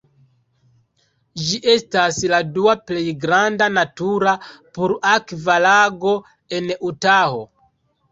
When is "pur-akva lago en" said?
4.79-6.73